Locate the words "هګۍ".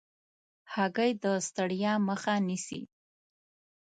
0.73-1.11